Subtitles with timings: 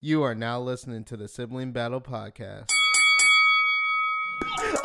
[0.00, 2.68] You are now listening to the Sibling Battle Podcast.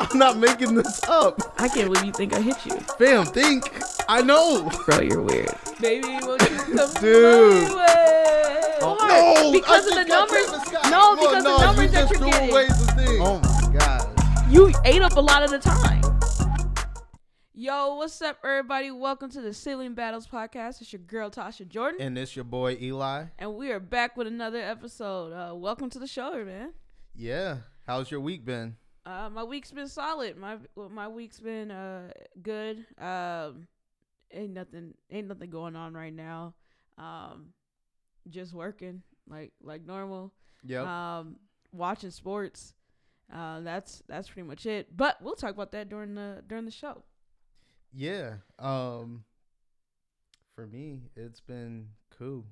[0.00, 1.40] I'm not making this up.
[1.56, 2.72] I can't believe you think I hit you.
[2.98, 3.70] Fam, think.
[4.08, 4.68] I know.
[4.86, 5.54] Bro, you're weird.
[5.80, 7.68] Baby, won't you come Dude.
[7.68, 8.74] my way?
[8.82, 10.46] Oh, no, because I of the numbers.
[10.46, 12.50] Travis No, because no, the numbers you that just you're threw getting.
[12.50, 13.22] away the thing.
[13.22, 14.50] Oh my god.
[14.52, 16.03] You ate up a lot of the time.
[17.56, 18.90] Yo, what's up, everybody?
[18.90, 20.80] Welcome to the Sibling Battles podcast.
[20.80, 23.26] It's your girl Tasha Jordan, And it's your boy Eli.
[23.38, 25.32] and we are back with another episode.
[25.32, 26.72] Uh, welcome to the show, man.
[27.14, 27.58] Yeah.
[27.86, 28.76] How's your week been?
[29.06, 30.36] Uh, my week's been solid.
[30.36, 32.10] My well, my week's been uh
[32.42, 32.86] good.
[32.98, 33.68] Um,
[34.32, 36.54] ain't nothing ain't nothing going on right now.
[36.98, 37.50] Um,
[38.30, 40.32] just working like like normal.
[40.64, 41.18] Yeah.
[41.18, 41.36] Um,
[41.70, 42.74] watching sports.
[43.32, 44.96] Uh, that's that's pretty much it.
[44.96, 47.02] But we'll talk about that during the during the show.
[47.94, 48.34] Yeah.
[48.58, 49.24] Um
[50.54, 52.44] for me, it's been cool.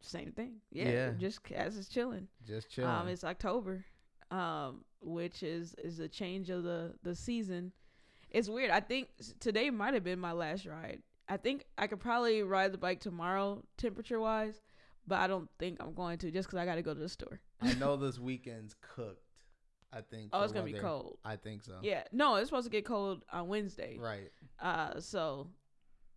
[0.00, 0.54] Same thing.
[0.70, 0.90] Yeah.
[0.90, 1.10] Yeah.
[1.18, 2.28] Just as it's chilling.
[2.46, 2.90] Just chilling.
[2.90, 3.84] Um, it's October,
[4.30, 7.72] um, which is is a change of the the season.
[8.30, 8.70] It's weird.
[8.70, 9.08] I think
[9.40, 11.02] today might have been my last ride.
[11.28, 14.60] I think I could probably ride the bike tomorrow, temperature wise,
[15.06, 17.08] but I don't think I'm going to just because I got to go to the
[17.08, 17.40] store.
[17.60, 19.22] I know this weekend's cooked.
[19.92, 20.30] I think.
[20.32, 21.18] Oh, it's gonna be cold.
[21.24, 21.74] I think so.
[21.82, 23.96] Yeah, no, it's supposed to get cold on Wednesday.
[23.98, 24.30] Right.
[24.60, 25.48] Uh, so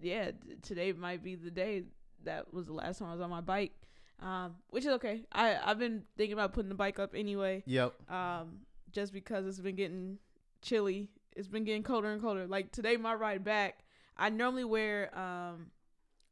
[0.01, 1.83] yeah, t- today might be the day.
[2.23, 3.71] That was the last time I was on my bike.
[4.19, 5.23] Um, which is okay.
[5.31, 7.63] I I've been thinking about putting the bike up anyway.
[7.65, 7.93] Yep.
[8.11, 8.59] um,
[8.91, 10.17] just because it's been getting
[10.61, 11.09] chilly.
[11.35, 12.45] It's been getting colder and colder.
[12.47, 13.83] Like today, my ride back,
[14.17, 15.67] I normally wear um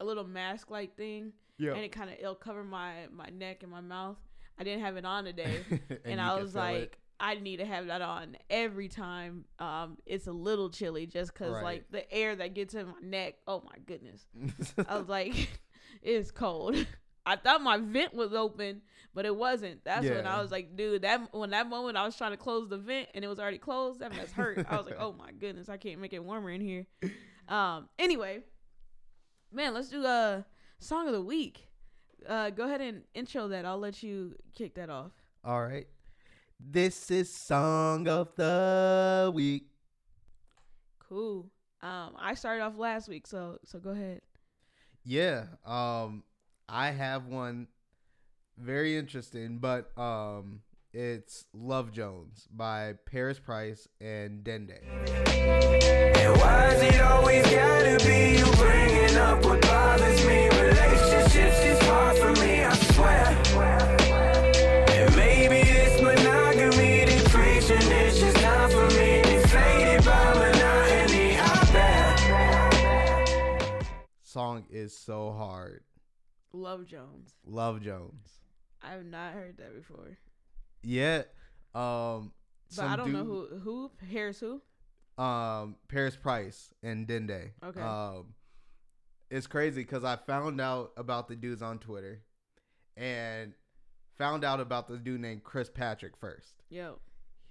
[0.01, 1.75] a little mask like thing, Yep.
[1.75, 4.17] and it kind of it'll cover my my neck and my mouth.
[4.59, 6.97] I didn't have it on today, and, and I was like, it.
[7.19, 9.45] I need to have that on every time.
[9.59, 11.63] Um, it's a little chilly just because Right.
[11.63, 13.35] like the air that gets in my neck.
[13.47, 14.25] Oh my goodness.
[14.87, 15.49] I was like,
[16.01, 16.75] it's cold.
[17.25, 18.81] I thought my vent was open,
[19.13, 19.83] but it wasn't.
[19.83, 22.69] That's when I was like, dude, that when that moment I was trying to close
[22.69, 24.65] the vent and it was already closed, that mess hurt.
[24.69, 26.85] I was like, oh my goodness, I can't make it warmer in here.
[27.47, 28.39] Um, anyway,
[29.51, 30.45] man, let's do a
[30.79, 31.67] song of the week.
[32.27, 33.65] Uh, go ahead and intro that.
[33.65, 35.11] I'll let you kick that off.
[35.43, 35.87] All right.
[36.59, 39.67] This is song of the week.
[40.99, 41.49] Cool.
[41.81, 44.21] Um, I started off last week, so so go ahead.
[45.05, 45.45] Yeah.
[45.65, 46.23] Um
[46.67, 47.67] I have one
[48.57, 50.61] very interesting, but um
[50.91, 54.79] it's Love Jones by Paris Price and Dende.
[56.17, 56.39] And
[74.79, 75.83] is so hard.
[76.53, 77.35] Love Jones.
[77.45, 78.39] Love Jones.
[78.81, 80.17] I have not heard that before,
[80.83, 81.23] Yeah.
[81.75, 82.31] Um
[82.75, 84.61] but I don't know who who Harris who.
[85.21, 87.51] um Paris Price and Dende.
[87.63, 87.81] Okay.
[87.81, 88.33] Um
[89.29, 92.23] it's crazy cuz I found out about the dudes on Twitter
[92.97, 93.53] and
[94.17, 96.63] found out about this dude named Chris Patrick first.
[96.69, 96.99] Yo.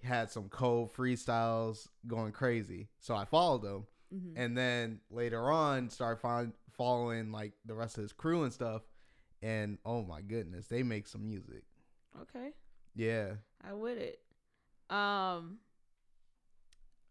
[0.01, 2.89] He had some cold freestyles going crazy.
[3.01, 7.99] So I followed him hmm and then later on started find, following like the rest
[7.99, 8.83] of his crew and stuff
[9.43, 11.63] and oh my goodness, they make some music.
[12.23, 12.53] Okay.
[12.95, 13.33] Yeah.
[13.67, 14.21] I with it.
[14.91, 15.59] Um.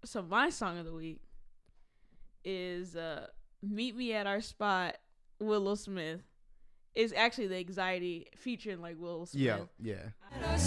[0.03, 1.21] So my song of the week
[2.43, 3.27] is uh
[3.61, 4.95] "Meet Me at Our Spot."
[5.39, 6.21] Willow Smith
[6.95, 9.43] is actually the anxiety featuring like Will Smith.
[9.43, 10.09] Yeah, yeah.
[10.41, 10.57] Yeah.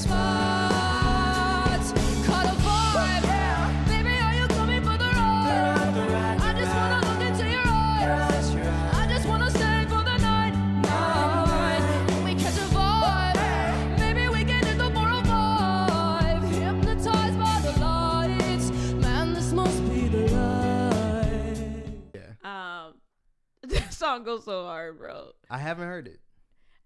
[24.01, 25.31] Song goes so hard, bro.
[25.49, 26.21] I haven't heard it.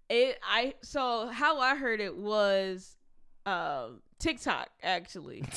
[0.09, 2.95] It I so how I heard it was
[3.47, 5.43] um TikTok actually.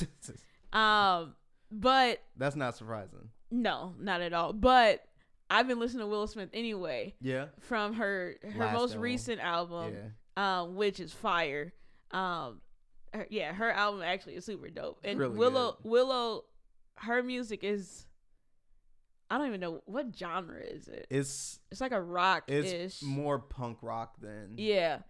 [0.72, 1.34] Um,
[1.72, 3.30] but That's not surprising.
[3.50, 4.52] no, not at all.
[4.52, 5.02] But
[5.50, 7.46] I've been listening to Willow Smith anyway Yeah.
[7.60, 9.00] from her her Last most album.
[9.00, 9.94] recent album.
[10.36, 10.60] yeah.
[10.60, 11.72] um, which is fire.
[12.10, 12.60] Um,
[13.14, 15.00] her, yeah, her album actually is super dope.
[15.04, 16.44] And Really Willow, Willow,
[16.96, 18.06] her music is,
[19.30, 21.06] I don't even know what genre is it.
[21.10, 23.02] It's It's like a rock it's ish.
[23.02, 25.00] more punk rock than Yeah.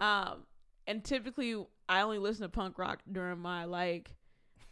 [0.00, 0.44] Um,
[0.86, 4.14] and typically I only listen to punk rock during my like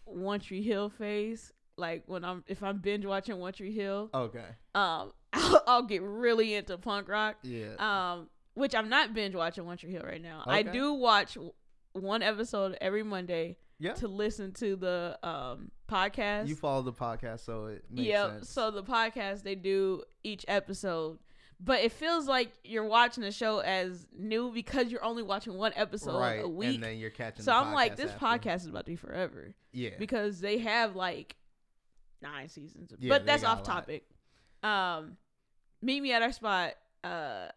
[0.05, 1.53] One Tree Hill phase.
[1.77, 4.45] Like when I'm if I'm binge watching One Tree Hill, Okay.
[4.75, 7.37] um, I'll, I'll get really into punk rock.
[7.43, 7.75] Yeah.
[7.79, 10.43] Um, which I'm not binge watching One Tree Hill right now.
[10.47, 11.37] I do watch
[11.93, 13.93] one episode every Monday Yeah.
[13.95, 16.49] to listen to the um podcast.
[16.49, 18.31] You follow the podcast, so it makes Yep.
[18.31, 18.51] sense.
[18.51, 21.19] So the podcast they do each episode,
[21.61, 25.73] but it feels like you're watching the show as new because you're only watching one
[25.77, 26.77] episode right, a week.
[26.77, 27.45] and then you're catching.
[27.45, 28.25] So I'm like, this after.
[28.49, 29.91] podcast is about to be forever Yeah.
[29.99, 31.37] because they have like
[32.23, 32.93] nine seasons.
[32.99, 34.05] Yeah, but that's off topic.
[34.63, 35.19] Um,
[35.83, 36.75] meet me at our spot.
[37.05, 37.49] Uh,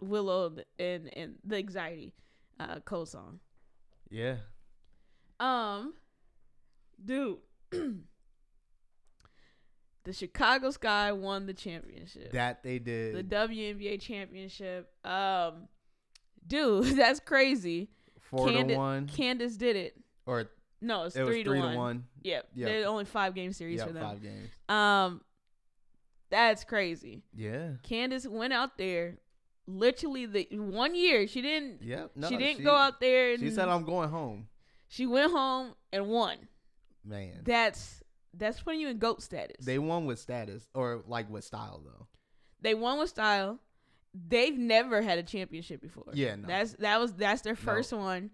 [0.00, 2.12] Willow and and the anxiety,
[2.58, 3.38] uh, cold song.
[4.10, 4.38] yeah.
[5.44, 5.94] Um,
[7.04, 7.38] dude,
[7.70, 7.94] the
[10.12, 12.32] Chicago Sky won the championship.
[12.32, 13.14] That they did.
[13.16, 14.90] the WNBA championship.
[15.04, 15.68] Um,
[16.46, 17.88] dude, that's crazy.
[18.20, 19.96] four Candi- to one, Candace did it.
[20.26, 20.50] or
[20.80, 21.76] No, it's it was three, three to, to one.
[21.76, 22.04] one.
[22.22, 22.48] Yep.
[22.54, 22.68] Yep.
[22.68, 24.02] There's only five game series Yeah, for them.
[24.04, 24.48] five games.
[24.68, 25.20] Um,
[26.30, 27.22] that's crazy.
[27.34, 27.70] Yeah.
[27.82, 29.18] Candace went out there,
[29.66, 31.26] literally the one year.
[31.26, 31.82] She didn't.
[31.82, 32.12] Yep.
[32.16, 33.32] No, she didn't go out there.
[33.32, 34.48] And She said, "I'm going home."
[34.92, 36.36] She went home and won.
[37.02, 38.02] Man, That's
[38.34, 39.64] that's putting you in goat status.
[39.64, 42.06] they won with status or like with style though.
[42.60, 43.58] They won with style.
[44.28, 46.04] They've never had a championship before.
[46.12, 46.46] Yeah, no.
[46.46, 48.30] That's that was that's their first one.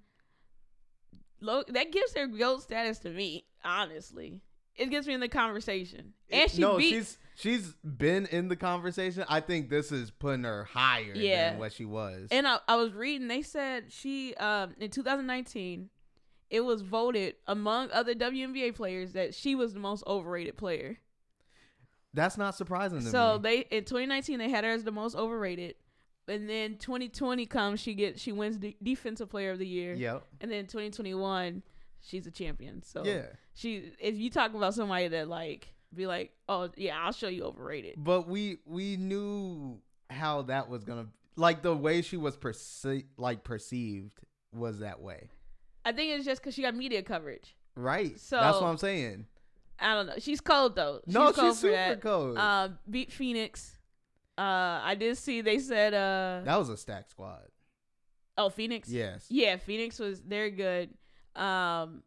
[1.40, 4.40] Lo- that gives their goat status to me, honestly.
[4.74, 6.12] It gets me in the conversation.
[6.30, 9.24] And she no, beat she's she's been in the conversation.
[9.28, 11.50] I think this is putting her higher Yeah.
[11.50, 12.28] than what she was.
[12.32, 15.90] and I, I was reading they said she um in 2019
[16.50, 20.98] it was voted among other WNBA players that she was the most overrated player.
[22.14, 23.42] That's not surprising to So me.
[23.70, 25.74] they in 2019 they had her as the most overrated.
[26.26, 29.94] And then 2020 comes, she gets she wins the defensive player of the year.
[29.94, 30.24] Yep.
[30.40, 31.62] And then 2021,
[32.00, 32.82] she's a champion.
[32.82, 33.26] So Yeah.
[33.54, 37.44] she if you talk about somebody that like be like, oh yeah, I'll show you
[37.44, 37.94] overrated.
[37.96, 39.80] But we we knew
[40.10, 44.18] how that was gonna like the way she was perce- like perceived
[44.52, 45.28] was that way.
[45.88, 47.56] I think it's just because she got media coverage.
[47.74, 48.18] Right.
[48.20, 49.24] So that's what I'm saying.
[49.80, 50.14] I don't know.
[50.18, 51.00] She's cold though.
[51.06, 52.00] No, she's cold she's for super that.
[52.02, 52.36] cold.
[52.36, 53.78] Uh, beat Phoenix.
[54.36, 57.42] Uh, I did see they said uh that was a stack squad.
[58.36, 58.90] oh Phoenix.
[58.90, 59.24] Yes.
[59.30, 60.90] Yeah, Phoenix was they're good.
[61.34, 62.02] Um,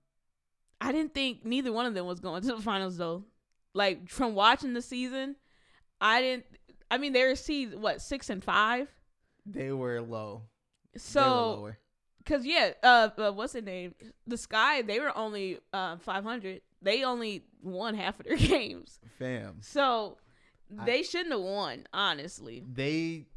[0.80, 3.24] I didn't think neither one of them was going to the finals though.
[3.74, 5.38] Like from watching the season,
[6.00, 6.46] I didn't.
[6.92, 8.90] I mean, they were seed what six and five.
[9.46, 10.44] They were low.
[10.98, 11.78] So, lower.
[12.26, 13.96] Cause yeah, uh, uh, what's the name?
[14.28, 14.82] The Sky.
[14.82, 16.62] They were only uh five hundred.
[16.82, 19.00] They only won half of their games.
[19.20, 19.58] fam.
[19.62, 20.18] So
[20.80, 22.64] I- they shouldn't have won, honestly.
[22.72, 23.28] They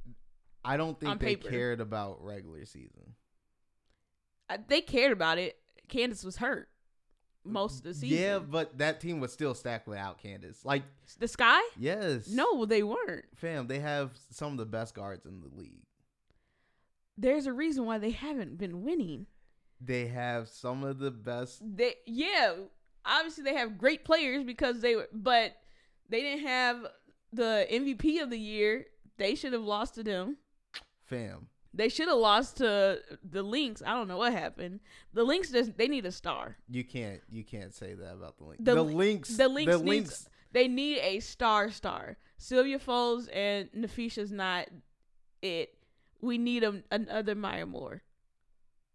[0.65, 1.49] I don't think On they paper.
[1.51, 3.15] cared about regular season.
[4.49, 5.57] Uh, They cared about it.
[5.89, 6.69] Candace was hurt
[7.45, 8.17] most of the season.
[8.19, 10.65] Yeah, but that team was still stacked without Candace.
[10.65, 10.83] Like,
[11.19, 11.61] the Sky?
[11.79, 12.29] yes.
[12.29, 13.27] No, they weren't.
[13.37, 15.83] Fam, they have some of the best guards in the league.
[17.17, 19.27] There's a reason why they haven't been winning.
[19.81, 22.55] They have some of the best They yeah,
[23.05, 25.53] obviously they have great players because they were, but
[26.09, 26.87] they didn't have
[27.33, 28.87] the MVP of the year.
[29.17, 30.39] They should have lost to them.
[31.05, 31.49] fam.
[31.77, 33.83] They should have lost to the Lynx.
[33.85, 34.79] I don't know what happened.
[35.13, 36.57] The Lynx just they need a star.
[36.69, 38.65] You can't you can't say that about the Lynx.
[38.65, 42.17] The The, Lynx the Lynx the needs- Lynx They need a star star.
[42.39, 44.69] Sylvia Fowles and Napheesa's not
[45.43, 45.77] it.
[46.21, 48.03] We need a, another Maya Moore.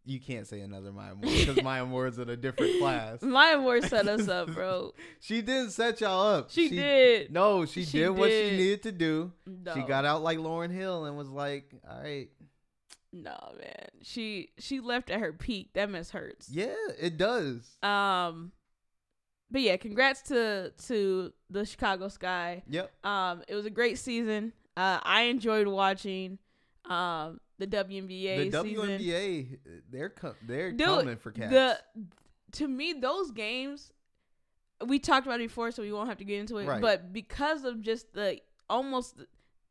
[0.05, 3.21] you can't say another Maya Moore because Maya Moore is in a different class.
[3.21, 4.93] Maya Moore set us up, bro.
[5.19, 6.49] She didn't set y'all up.
[6.49, 7.31] She, did.
[7.31, 9.31] No, she, She did, what she needed to do.
[9.75, 12.29] She got out like Lauryn Hill and was like, "All right,
[13.11, 13.87] No, man.
[14.01, 15.73] She she left at her peak.
[15.73, 16.49] That mess hurts.
[16.49, 18.51] yeah, it does." Um
[19.51, 22.63] but yeah, congrats to to the Chicago Sky.
[22.69, 22.91] Yep.
[23.05, 24.53] Um it was a great season.
[24.77, 26.37] Uh I enjoyed watching
[26.89, 28.65] um the WNBA The season.
[28.65, 29.57] WNBA,
[29.91, 31.51] they're com- they're Dude, coming for cats.
[31.51, 31.77] The
[32.53, 33.91] to me those games
[34.85, 36.81] we talked about it before so we won't have to get into it, Right.
[36.81, 39.15] but because of just the almost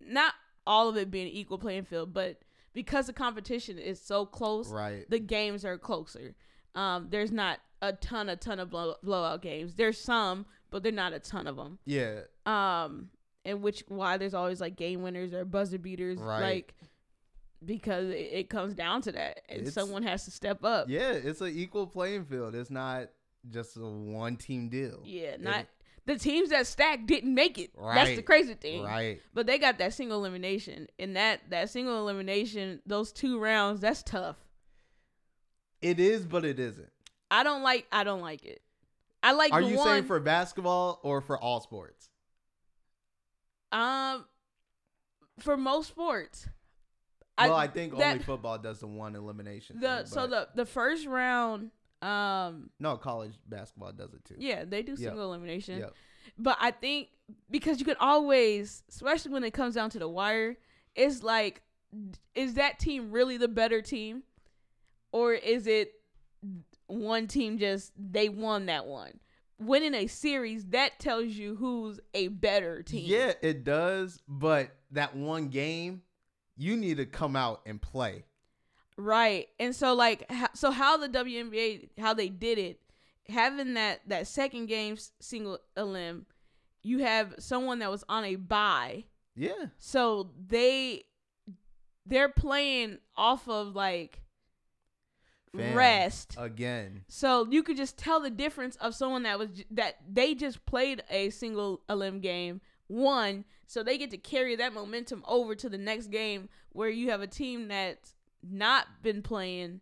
[0.01, 0.35] not
[0.67, 2.43] all of it being equal playing field, but
[2.75, 5.09] because the competition is so close, right.
[5.09, 6.35] the games are closer.
[6.75, 9.75] Um, there's not a ton, a ton of blow, blowout games.
[9.77, 11.79] There's some, but they're not a ton of them.
[11.87, 12.21] yeah.
[12.45, 13.09] Um,
[13.47, 16.41] and which why there's always like game winners or buzzer beaters, Right.
[16.59, 16.75] like
[17.65, 20.89] because it, it comes down to that, and It's- someone has to step up.
[20.89, 22.55] Yeah, it's an equal playing field.
[22.55, 23.09] It's not
[23.51, 25.01] just a one team deal.
[25.05, 25.67] Yeah, It- not
[26.07, 27.71] the teams that stacked didn't make it.
[27.77, 28.83] Right, That's the crazy thing.
[28.83, 29.21] right.
[29.35, 34.03] But they got that single elimination, and that that single elimination, those two rounds, that's
[34.03, 34.37] tough.
[35.83, 36.91] It is, but it isn't.
[37.31, 37.87] I don't like.
[37.93, 38.63] I don't like it.
[39.23, 39.53] I like.
[39.53, 42.09] Are you one, saying for basketball or for all sports?
[43.71, 44.25] Um,
[45.39, 46.49] for most sports,
[47.47, 49.79] well, I think that- only football does the one elimination.
[49.81, 51.71] the thing, so the the first round,
[52.03, 54.35] um, no college basketball does it too.
[54.39, 54.99] yeah, they do Yep.
[54.99, 55.79] single elimination.
[55.79, 55.95] Yep.
[56.39, 57.09] But I think
[57.51, 60.57] because you can always, especially when it comes down to the wire,
[60.95, 61.63] it's like,
[62.35, 64.23] is that team really the better team,
[65.13, 65.95] or is it
[66.87, 69.19] one team just they won that one?
[69.61, 73.05] Winning a series that tells you who's a better team.
[73.07, 74.21] Yeah, it does.
[74.29, 76.03] But that one game,
[76.59, 78.25] you need to come out and play.
[78.97, 79.49] Right.
[79.59, 82.81] And so like so how the WNBA how they did it
[83.29, 86.27] having that that second game single elim
[86.83, 89.05] you have someone that was on a bye.
[89.37, 89.67] Yeah.
[89.79, 91.05] So they
[92.07, 94.23] they're playing off of like
[95.57, 96.35] Fam, rest.
[96.39, 97.03] again.
[97.09, 101.03] So you could just tell the difference of someone that was that they just played
[101.11, 105.79] a single elim game, won, so they get to carry that momentum over to the
[105.79, 109.81] next game where you have a team that's not been playing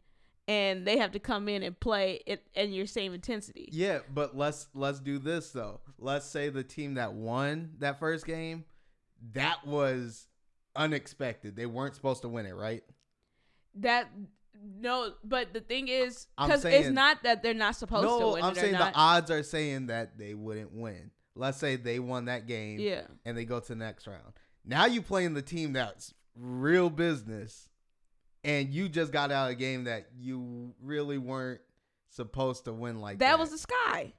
[0.49, 3.69] and they have to come in and play it in your same intensity.
[3.73, 5.81] Yeah, but let's let's do this though.
[5.99, 8.65] Let's say the team that won that first game,
[9.33, 10.27] that was
[10.75, 11.57] unexpected.
[11.57, 12.85] They weren't supposed to win it, right?
[13.77, 14.09] That
[14.79, 18.45] no, but the thing is, because it's not that they're not supposed to no, win
[18.45, 18.93] I'm it or saying not.
[18.93, 21.11] the odds are saying that they wouldn't win.
[21.37, 24.33] Let's say they won that game yeah, and they go to the next round.
[24.65, 27.69] Now you playing the team that's real business
[28.47, 31.61] and you just got out of a game that you really weren't
[32.11, 33.33] supposed to win like that.
[33.33, 34.15] that was the sky.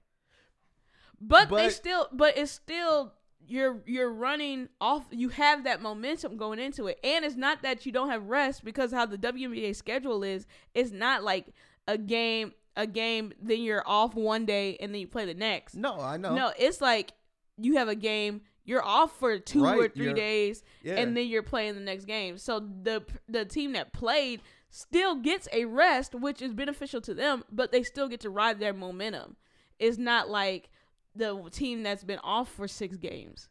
[1.20, 3.14] But, they still, but it's still
[3.48, 5.06] you're you're running off.
[5.12, 8.64] You have that momentum going into it, and it's not that you don't have rest
[8.64, 10.46] because how the WNBA schedule is.
[10.76, 11.48] It's not like
[11.88, 15.76] a game, a game, then you're off one day and then you play the next.
[15.76, 16.34] No, I know.
[16.34, 17.12] No, it's like
[17.58, 18.42] you have a game.
[18.64, 20.96] You're off for two or 3 days, Yeah.
[20.96, 22.38] and then you're playing the next game.
[22.38, 27.44] So the the team that played still gets a rest, which is beneficial to them,
[27.52, 29.38] but they still get to ride their momentum.
[29.80, 30.70] It's not like
[31.16, 33.48] the team that's been off for six games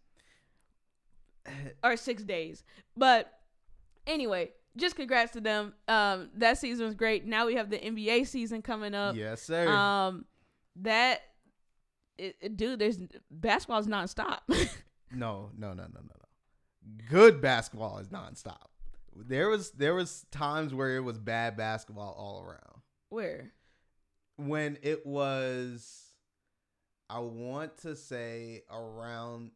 [1.83, 2.62] or six days.
[2.97, 3.33] But
[4.06, 5.75] anyway, just congrats to them.
[5.88, 7.25] Um, that season was great.
[7.26, 9.16] Now we have the NBA season coming up.
[9.16, 9.68] yes, sir.
[9.68, 10.25] Um,
[10.76, 11.21] that
[12.18, 12.99] it, it- dude, there's
[13.30, 14.38] basketball's nonstop.
[15.12, 17.06] No, no, no, no, no, no.
[17.09, 18.66] Good basketball is nonstop.
[19.14, 22.83] There was there was times where it was bad basketball all around.
[23.09, 23.52] Where?
[24.37, 26.11] When it was
[27.09, 29.52] I want to say around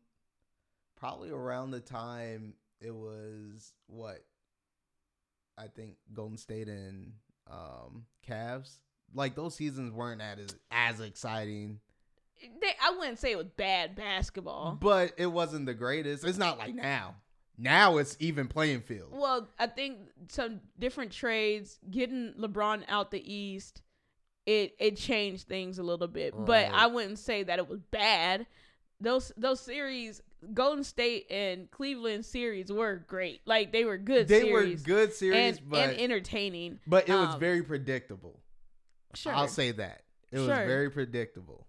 [0.96, 4.24] probably around the time it was what
[5.58, 7.12] I think Golden State and
[7.50, 8.78] um Cavs.
[9.14, 11.80] Like those seasons weren't as as exciting.
[12.60, 14.78] They, I wouldn't say it was bad basketball.
[14.80, 16.24] But it wasn't the greatest.
[16.24, 17.16] It's not like now.
[17.58, 19.10] Now it's even playing field.
[19.12, 23.82] Well, I think some different trades, getting LeBron out the East,
[24.46, 26.34] it it changed things a little bit.
[26.36, 28.46] But I wouldn't say that it was bad.
[29.00, 30.22] Those those series,
[30.54, 33.40] Golden State and Cleveland series were great.
[33.44, 34.28] Like they were good.
[34.28, 36.80] they series were good series, and, but and entertaining.
[36.86, 38.40] but it was um, very predictable.
[39.14, 39.32] Sure.
[39.32, 41.66] I'll say that it was very predictable.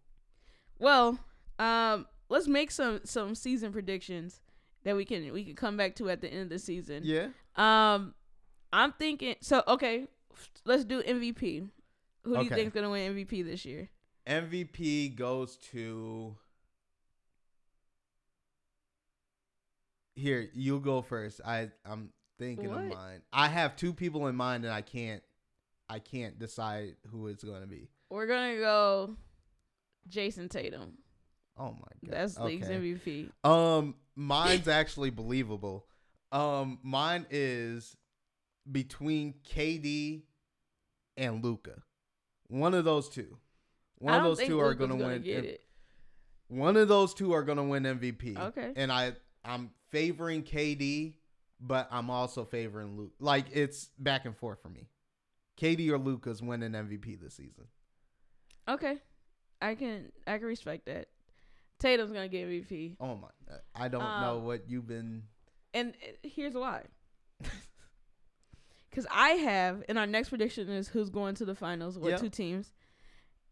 [0.79, 1.19] Well,
[1.59, 4.41] um, let's make some some season predictions
[4.83, 7.03] that we can we can come back to at the end of the season.
[7.03, 7.27] Yeah.
[7.55, 8.13] Um,
[8.73, 9.35] I'm thinking.
[9.41, 10.07] So okay,
[10.65, 11.69] let's do MVP.
[12.23, 12.55] Who do you Okay.
[12.55, 13.89] think's gonna win MVP this year?
[14.27, 16.35] MVP goes to.
[20.15, 21.41] Here, you go first.
[21.45, 23.21] I I'm thinking of mine.
[23.31, 25.23] I have two people in mind, and I can't
[25.89, 27.89] I can't decide who it's going to be.
[28.09, 29.15] We're gonna go
[30.09, 30.97] Jayson Tatum.
[31.57, 32.77] Oh my god, That's league's Okay.
[32.79, 33.29] MVP.
[33.49, 35.85] Um, mine's actually believable.
[36.31, 37.95] Um, mine is
[38.69, 40.23] between KD
[41.17, 41.83] and Luka.
[42.47, 43.37] One of those two.
[43.97, 45.21] One of those two are Luka's gonna, gonna win.
[45.21, 45.61] get M- it.
[46.47, 48.37] One of those two are gonna win MVP.
[48.37, 48.73] Okay.
[48.75, 49.13] And I
[49.45, 51.13] I'm favoring KD,
[51.59, 53.13] but I'm also favoring Luke.
[53.19, 54.87] Like it's back and forth for me.
[55.59, 57.65] KD or Luka's winning MVP this season.
[58.67, 58.97] Okay,
[59.61, 61.07] I can I can respect that.
[61.79, 63.27] Tatum's gonna get MVP, Oh my!
[63.75, 65.23] I don't know Um, what you've been.
[65.73, 66.83] and uh, here's why.
[68.89, 71.97] Because I have, and our next prediction is who's going to the finals.
[71.97, 72.17] What Yeah.
[72.17, 72.73] two teams?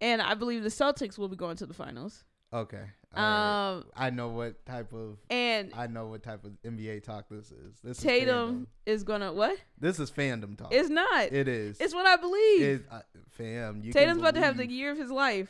[0.02, 2.26] And I believe the Celtics will be going to the finals.
[2.52, 2.84] Okay.
[3.16, 3.70] right.
[3.76, 7.52] Um, I know what type of and I know what type of NBA talk this
[7.52, 7.80] is.
[7.84, 8.66] This is Tatum fandom.
[8.86, 9.58] is gonna what?
[9.80, 10.74] This is fandom talk.
[10.74, 11.32] It's not.
[11.32, 11.80] it is.
[11.80, 12.62] It's what I believe.
[12.62, 15.50] It, uh, fam, you Tatum's about to have the year of his life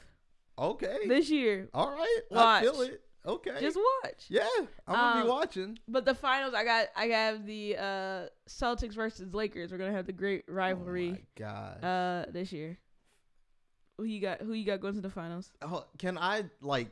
[0.58, 0.98] Okay.
[1.08, 1.70] this year.
[1.74, 2.20] All right.
[2.36, 2.90] I feel Watch.
[2.90, 3.02] it.
[3.26, 3.58] Okay.
[3.60, 4.26] Just watch.
[4.30, 4.48] yeah,
[4.88, 5.80] I'm gonna Um, be watching.
[5.90, 9.72] But the finals, I got I have the uh, Celtics versus Lakers.
[9.72, 11.84] We're gonna have the great rivalry Oh my god.
[11.84, 12.78] uh, this year.
[14.00, 14.40] Who you got?
[14.40, 15.52] Who you got going to the finals?
[15.62, 16.88] Oh, can I like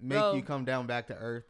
[0.00, 0.32] make Bro.
[0.34, 1.44] you come down back to earth,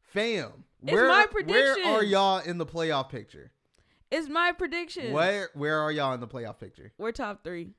[0.00, 0.64] fam?
[0.82, 3.52] It's where, my Where are y'all in the playoff picture?
[4.10, 5.12] It's my prediction.
[5.12, 6.90] Where Where are y'all in the playoff picture?
[6.96, 7.72] We're top three.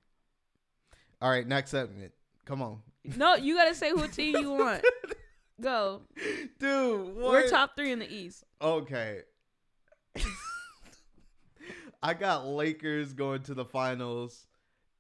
[1.20, 2.12] All right, next segment.
[2.46, 2.84] Come on,
[3.18, 4.84] No, you gotta say what team you want.
[5.60, 6.02] Go.
[6.60, 7.16] dude.
[7.16, 7.32] What?
[7.32, 8.44] We're top three in the East.
[8.62, 9.22] Okay.
[12.04, 14.46] I got Lakers going to the finals,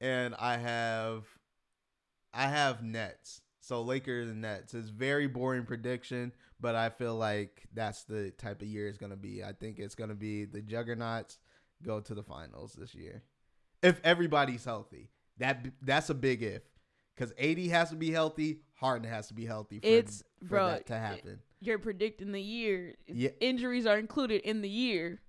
[0.02, 1.26] and I have,
[2.36, 3.42] I have Nets.
[3.62, 8.62] So Lakers and Nets is very boring prediction, but I feel like that's the type
[8.62, 9.44] of year it's gonna be.
[9.44, 11.40] I think it's gonna be the Juggernauts
[11.84, 13.24] go to the finals this year,
[13.82, 15.10] if everybody's healthy.
[15.38, 16.62] That that's a big if,
[17.16, 20.68] because AD has to be healthy, Harden has to be healthy for, It's- for bro,
[20.68, 21.40] that to happen.
[21.60, 22.96] You're predicting the year.
[23.08, 23.32] Yeah.
[23.40, 25.22] Injuries are included in the year.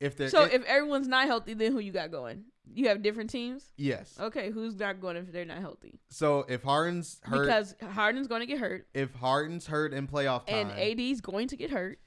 [0.00, 2.44] If they're So it- if everyone's not healthy, then who you got going?
[2.72, 3.72] You have different teams.
[3.76, 6.00] yes, Okay, who's not going if they're not healthy?
[6.10, 10.46] So if Harden's hurt, Because Harden's going to get hurt, if Harden's hurt in playoff
[10.46, 11.98] time, and AD's going to get hurt.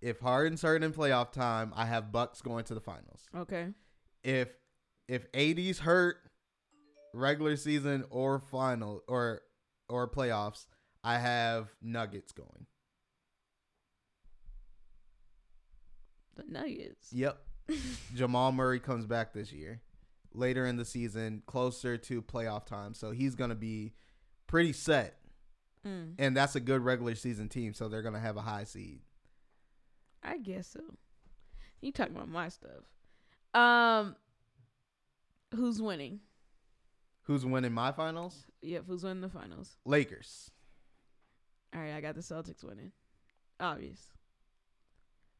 [0.00, 3.28] if Harden's hurt in playoff time, I have Bucks going to the finals.
[3.34, 3.68] Okay.
[4.24, 4.48] If
[5.06, 6.16] if AD's hurt,
[7.14, 9.42] regular season or final or
[9.88, 10.66] or playoffs,
[11.04, 12.66] I have Nuggets going.
[16.38, 17.12] The Nuggets.
[17.12, 17.38] Yep.
[18.14, 19.82] Jamal Murray comes back this year,
[20.32, 23.92] later in the season, closer to playoff time, so he's gonna be
[24.46, 25.16] pretty set,
[25.86, 29.00] Mm, and that's a good regular season team, so they're gonna have a high seed.
[30.22, 30.80] I guess so.
[31.80, 32.84] You talking about my stuff?
[33.54, 34.16] Um,
[35.54, 36.20] who's winning?
[37.22, 38.46] Who's winning my finals?
[38.62, 39.76] Yep, who's winning the finals?
[39.84, 40.50] Lakers.
[41.74, 42.92] All right, I got the Celtics winning.
[43.60, 44.08] Obvious.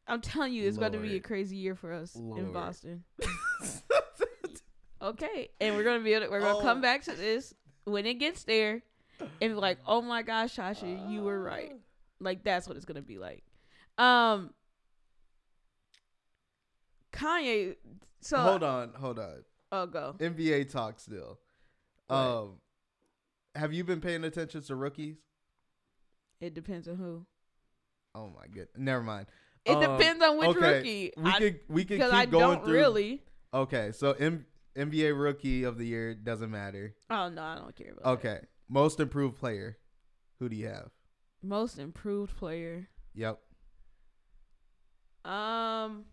[0.09, 3.05] I'm telling you, it's about to be a crazy year for us in Boston.
[5.01, 6.83] Okay, and we're gonna be able to, we're gonna come Oh.
[6.83, 8.83] back to this when it gets there,
[9.21, 11.73] and be like, oh my gosh, Sasha, you were right.
[12.19, 13.45] Like that's what it's gonna be like.
[13.97, 14.51] Um,
[17.13, 17.77] Kanye.
[18.21, 19.45] So hold on, hold on.
[19.71, 20.17] Oh, go.
[20.19, 21.39] NBA talk still.
[22.09, 22.17] What?
[22.17, 22.55] Um,
[23.55, 25.19] have you been paying attention to rookies?
[26.41, 27.25] It depends on who.
[28.17, 28.67] Oh my good.
[28.77, 29.27] Never mind.
[29.69, 31.13] It Um, depends on which okay, rookie.
[31.17, 32.75] We I, could we could because keep I going don't through.
[32.75, 33.23] really.
[33.53, 36.95] Okay, so M- NBA rookie of the year doesn't matter.
[37.11, 38.05] Oh no, I don't care about.
[38.05, 38.29] that.
[38.29, 39.77] Okay, most improved player.
[40.39, 40.91] Who do you have?
[41.43, 42.89] Most improved player.
[43.15, 43.39] Yep.
[45.25, 46.05] Um,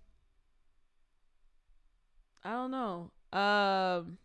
[2.43, 3.11] I don't know.
[3.31, 4.17] Um,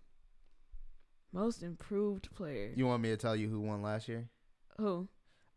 [1.32, 2.72] most improved player.
[2.74, 4.28] You want me to tell you who won last year?
[4.78, 5.08] Who?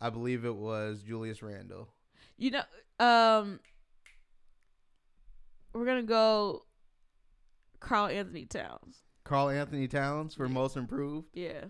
[0.01, 1.89] I believe it was Julius Randle.
[2.37, 2.63] You know.
[2.99, 3.59] Um,
[5.73, 6.65] we're gonna go.
[7.79, 9.03] Karl Anthony Towns.
[9.25, 11.27] Karl Anthony Towns for most improved.
[11.33, 11.65] Yeah.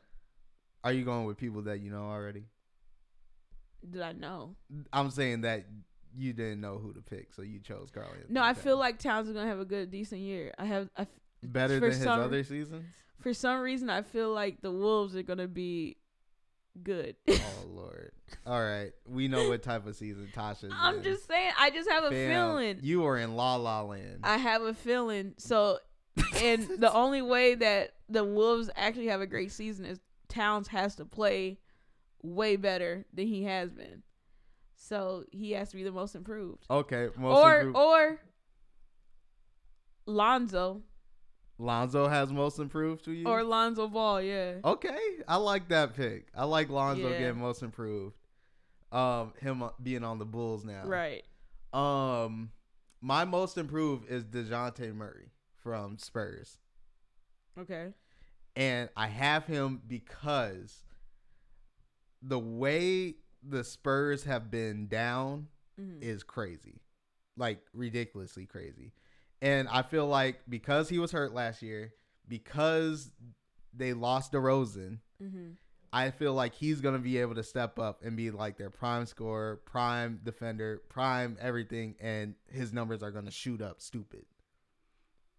[0.84, 2.44] Are you going with people that you know already?
[3.90, 4.56] Did I know?
[4.92, 5.66] I'm saying that
[6.16, 8.26] you didn't know who to pick, so you chose Karl Anthony.
[8.30, 8.58] No, I Towns.
[8.60, 10.54] feel like Towns is gonna have a good, decent year.
[10.60, 10.90] I have.
[10.96, 11.08] I, f-
[11.42, 12.86] better than his some- other seasons.
[13.20, 15.98] for some reason, I feel like the Wolves are gonna be
[16.82, 17.16] good.
[17.30, 18.12] oh Lord!
[18.46, 20.72] All right, we know what type of season Tasha's.
[20.76, 21.04] I'm in.
[21.04, 21.52] just saying.
[21.60, 22.80] I just have a Fam, feeling.
[22.82, 24.22] you are in La La Land.
[24.24, 25.34] I have a feeling.
[25.38, 25.80] So,
[26.42, 30.96] and the only way that the Wolves actually have a great season is Towns has
[30.96, 31.60] to play
[32.22, 34.04] way better than he has been.
[34.76, 36.66] So he has to be the most improved.
[36.70, 37.78] okay, most or improved.
[37.78, 38.20] or
[40.06, 40.82] Lonzo
[41.64, 43.28] Lonzo has most improved to you.
[43.28, 44.56] or Lonzo Ball, yeah.
[44.66, 46.28] okay, I like that pick.
[46.36, 47.18] I like Lonzo Yeah.
[47.20, 48.16] getting most improved.
[48.92, 50.84] Um, him uh, being on the Bulls now.
[50.86, 51.24] Right.
[51.74, 52.52] Um,
[53.02, 56.58] my most improved is Dejounte Murray from Spurs.
[57.58, 57.94] Okay.
[58.56, 60.84] and I have him because
[62.22, 65.48] the way the Spurs have been down
[65.80, 66.02] Mhm.
[66.04, 66.82] is crazy,
[67.36, 68.92] like ridiculously crazy.
[69.44, 71.94] And I feel like because he was hurt last year,
[72.30, 73.12] because
[73.74, 75.58] they lost DeRozan, Mhm.
[75.92, 79.06] I feel like he's gonna be able to step up and be like their prime
[79.06, 84.26] scorer, prime defender, prime everything, and his numbers are gonna shoot up stupid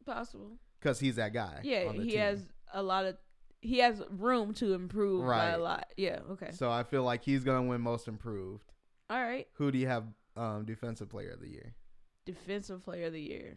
[0.04, 0.58] Possible.
[0.78, 1.60] because he's that guy.
[1.64, 2.18] Yeah, he team.
[2.18, 3.16] has a lot of
[3.62, 5.86] he has room to improve by a lot.
[5.96, 6.50] Yeah, okay.
[6.52, 8.70] So I feel like he's gonna win most improved.
[9.08, 9.48] All right.
[9.54, 10.04] Who do you have
[10.36, 11.74] um defensive player of the year?
[12.26, 13.56] Defensive player of the year.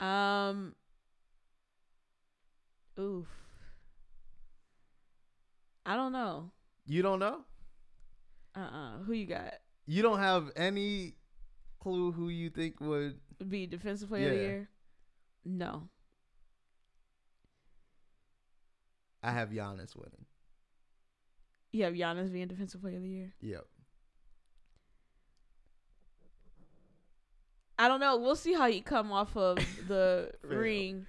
[0.00, 0.74] Um
[2.98, 3.26] Oof.
[5.84, 6.50] I don't know.
[6.86, 7.40] You don't know?
[8.56, 9.54] Uh uh Who you got?
[9.86, 11.14] You don't have any
[11.80, 14.68] clue who you think would Be defensive player of the year?
[15.44, 15.88] No.
[19.22, 20.26] I have Giannis winning.
[21.72, 23.34] You have Giannis being defensive player of the year.
[23.40, 23.66] Yep.
[27.78, 28.16] I don't know.
[28.16, 29.58] We'll see how he come off of
[29.88, 31.06] the ring.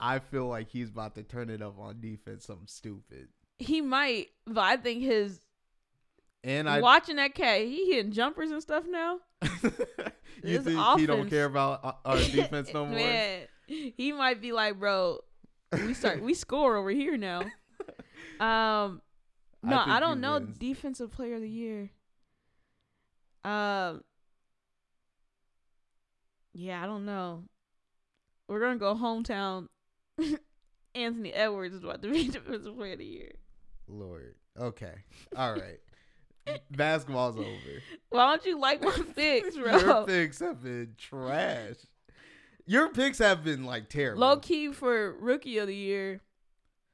[0.00, 3.28] I feel like he's about to turn it up on defense something stupid.
[3.58, 5.38] He might, but I think his
[6.42, 9.18] And I watching that cat, he hitting jumpers and stuff now.
[10.44, 12.96] You think he don't care about uh, our defense no more?
[12.96, 15.20] Man, he might be like, bro,
[15.72, 17.42] we start we score over here now.
[18.40, 19.02] Um,
[19.62, 20.58] no, I, think don't know wins.
[20.58, 21.90] defensive player of the year.
[23.44, 24.02] Um,
[26.54, 27.44] yeah, I don't know.
[28.48, 29.68] We're gonna go hometown.
[30.94, 33.32] Anthony Edwards is about to be defensive player of the year.
[33.88, 34.34] Lord.
[34.58, 34.92] Okay.
[35.36, 35.80] All right.
[36.70, 37.48] Basketball's over.
[38.10, 40.04] Why don't you like my picks, Your bro?
[40.04, 41.76] picks have been trash.
[42.66, 44.20] Your picks have been like terrible.
[44.20, 46.20] Low key for rookie of the year,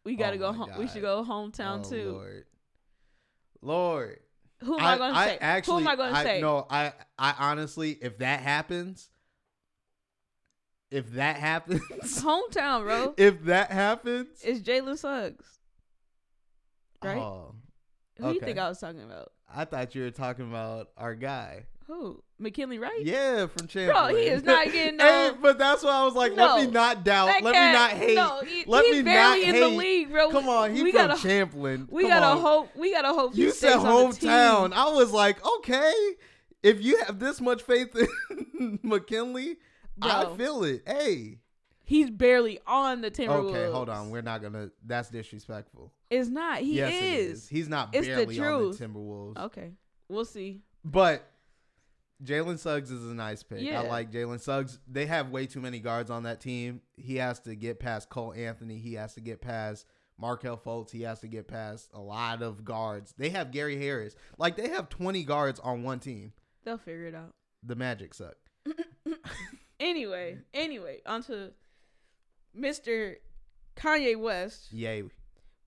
[0.04, 0.52] we gotta Oh go.
[0.52, 0.70] home.
[0.78, 2.12] We should go hometown Oh, too.
[2.12, 2.44] Lord.
[3.60, 4.20] Lord.
[4.62, 5.38] Who am I, gonna say?
[5.40, 6.40] actually, Who am I gonna say?
[6.40, 9.08] No, I, I honestly, if that happens,
[10.90, 11.80] if that happens,
[12.22, 13.14] Hometown, bro.
[13.18, 15.58] if that happens, It's Jalen Suggs.
[17.02, 17.18] Right?
[17.18, 17.54] Oh,
[18.18, 19.32] Who you think I was talking about?
[19.54, 21.64] I thought you were talking about our guy.
[21.86, 22.22] Who?
[22.38, 23.00] McKinley, right?
[23.02, 23.96] Yeah, from Champlin.
[23.96, 25.36] Bro, he is not getting hey, no.
[25.40, 26.56] but that's why I was like, No.
[26.56, 27.26] let me not doubt.
[27.42, 28.14] Let cat- me not hate.
[28.14, 29.60] No, he, let he's me barely not in hate.
[29.60, 30.30] the league, bro.
[30.30, 31.88] Come on, he we from gotta, Champlin.
[31.90, 32.40] We Come gotta on.
[32.40, 32.76] hope.
[32.76, 33.34] We gotta hope.
[33.36, 34.30] You said on the team.
[34.30, 34.72] hometown.
[34.74, 35.92] I was like, okay,
[36.62, 37.96] if you have this much faith
[38.60, 39.56] in McKinley,
[40.02, 40.82] I feel it.
[40.86, 41.38] Hey,
[41.84, 43.50] He's barely on the Timberwolves.
[43.54, 44.10] okay, hold on.
[44.10, 44.70] We're not gonna.
[44.84, 45.92] That's disrespectful.
[46.10, 46.58] It's not.
[46.58, 47.48] He yes, is.
[47.48, 49.72] He's not It's the barely on the Timberwolves, Okay,
[50.08, 50.62] we'll see.
[50.84, 51.24] but.
[52.24, 53.60] Jalen Suggs is a nice pick.
[53.60, 53.80] Yeah.
[53.80, 54.80] I like Jalen Suggs.
[54.88, 56.80] They have way too many guards on that team.
[56.96, 58.78] He has to get past Cole Anthony.
[58.78, 59.86] He has to get past
[60.18, 60.90] Markelle Fultz.
[60.90, 63.14] He has to get past a lot of guards.
[63.16, 64.16] They have Gary Harris.
[64.36, 66.32] Like they have 20 guards on one team.
[66.64, 67.34] They'll figure it out.
[67.62, 68.34] The Magic suck.
[69.80, 71.50] Anyway, anyway, onto
[72.58, 73.16] Mr.
[73.76, 75.04] Kanye West, Yay.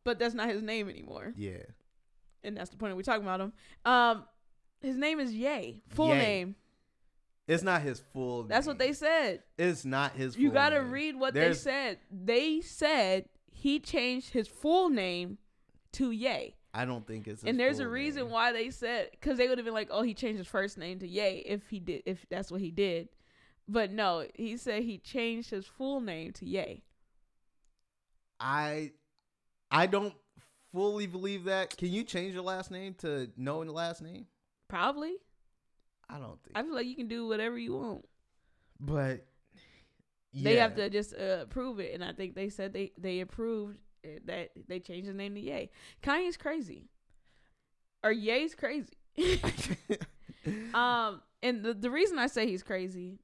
[0.03, 1.63] but that's not his name anymore, Yeah.
[2.43, 3.53] and that's the point we're talking about him.
[3.85, 4.25] Um,
[4.81, 5.81] his name is Ye.
[5.89, 6.13] Full Ye.
[6.15, 6.55] name.
[7.47, 9.43] It's not his full That's what they said.
[9.57, 10.91] It's not his full You got to name.
[10.91, 11.99] read what There's- they said.
[12.09, 15.37] They said he changed his full name
[15.93, 16.55] to Ye.
[16.73, 18.31] I don't think it's and there's a reason name.
[18.31, 20.99] why they said because they would have been like, oh, he changed his first name
[20.99, 23.09] to Ye if he did if that's what he did.
[23.67, 26.83] But no, he said he changed his full name to Ye.
[28.39, 28.91] I
[29.69, 30.13] I don't
[30.73, 31.77] fully believe that.
[31.77, 34.25] Can you change your last name to knowing the last name?
[34.67, 35.13] Probably.
[36.09, 36.55] I don't think.
[36.55, 38.05] I feel like you can do whatever you want.
[38.79, 39.25] but
[40.33, 43.77] They have to just uh, approve it, and I think they said they they approved
[44.25, 45.69] that they changed the name to Ye.
[46.01, 46.89] Kanye's crazy,
[48.03, 48.97] or Ye's crazy.
[50.73, 53.19] um, and the the reason I say he's crazy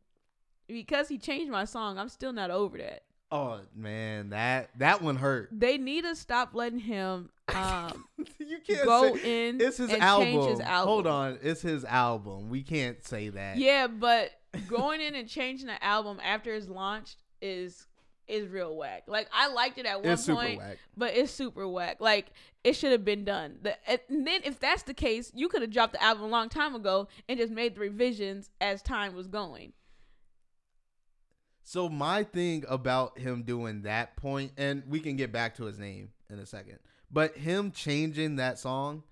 [0.68, 1.98] because he changed my song.
[1.98, 3.04] I'm still not over that.
[3.32, 5.50] oh man, that that one hurt.
[5.52, 8.06] They need to stop letting him um
[8.40, 10.28] you can't go say in it's his and album.
[10.28, 10.88] change his album.
[10.90, 12.50] Hold on, it's his album.
[12.50, 13.58] We can't say that.
[13.58, 14.32] Yeah, but
[14.68, 17.88] going in and changing the album after it's launched is
[18.28, 19.04] is real whack.
[19.08, 20.62] Like I liked it at one it's point,
[20.98, 21.98] but it's super whack.
[22.02, 22.28] Like
[22.66, 23.60] it should have been done.
[23.62, 26.50] The, and then if that's the case, you could have dropped the album a long
[26.50, 29.72] time ago and just made the revisions as time was going.
[31.68, 35.78] So my thing about him doing that point, and we can get back to his
[35.78, 36.80] name in a second,
[37.12, 39.04] but him changing that song,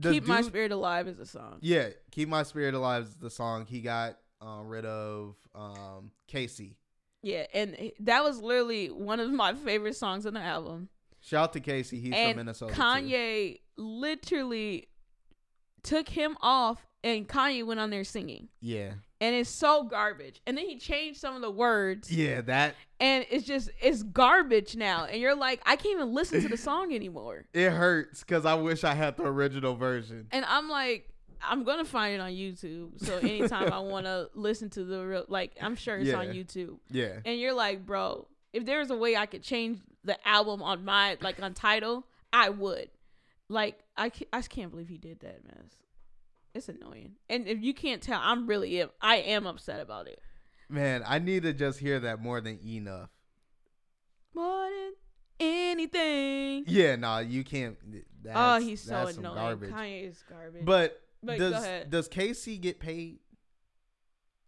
[0.00, 1.56] Keep my spirit alive is a song.
[1.60, 5.34] Yeah, keep my spirit alive is the song he got uh, rid of.
[5.56, 6.76] Um, KayCyy.
[7.20, 10.88] Yeah, and that was literally one of my favorite songs on the album.
[11.20, 12.00] Shout out to KayCyy.
[12.00, 12.74] He's and from Minnesota.
[12.74, 12.80] too.
[12.80, 14.86] Kanye literally
[15.82, 20.42] took him off, and Kanye went on there singing, Yeah, and it's so garbage.
[20.46, 24.74] And then he changed some of the words, yeah, that and it's just it's garbage
[24.74, 25.04] now.
[25.04, 27.46] And you're like, I can't even listen to the song anymore.
[27.54, 30.26] it hurts because I wish I had the original version.
[30.32, 31.08] And I'm like,
[31.40, 33.04] I'm gonna find it on YouTube.
[33.04, 36.78] So anytime I want to listen to the real, like, I'm sure it's on YouTube.
[36.90, 40.84] Yeah, And you're like, bro, if there's a way I could change the album on
[40.84, 42.90] my like on title, I would.
[43.48, 45.70] Like, I I just can't believe he did that, man.
[46.54, 47.12] It's annoying.
[47.30, 50.20] And if you can't tell, I'm really am- I am upset about it.
[50.68, 53.10] man, I need to just hear that more than enough.
[54.34, 54.92] More than
[55.40, 56.64] anything.
[56.66, 57.76] Yeah, nah, you can't.
[58.22, 59.34] That's, oh, he's so annoying.
[59.34, 59.70] Garbage.
[59.70, 60.64] Kanye is garbage.
[60.64, 63.18] But, But does does KayCyy get paid?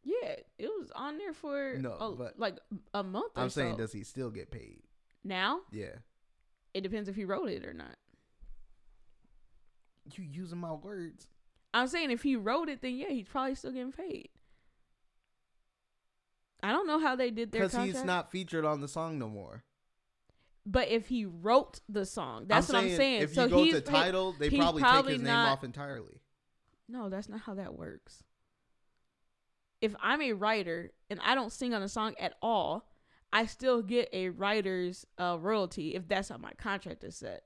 [0.03, 2.59] yeah, it was on there for No, a- but- like
[2.93, 3.79] a month I'm saying, so.
[3.79, 4.83] does he still get paid?
[5.27, 5.97] now Yeah.
[6.75, 7.97] it depends if he wrote it or not.
[10.15, 11.27] You using my words?
[11.75, 14.31] I'm saying if he wrote it, then yeah, he's probably still getting paid.
[16.63, 19.29] I don't know how they did their Because he's not featured on the song no
[19.29, 19.65] more.
[20.65, 23.23] but if he wrote the song, that's what I'm saying.
[23.23, 26.23] If so you go he's to Tidal, they probably, probably take his name off entirely.
[26.89, 28.23] No, that's not how that works.
[29.83, 32.89] If I'm a writer and I don't sing on a song at all,
[33.33, 37.43] I still get a writer's uh, royalty if that's how my contract is set.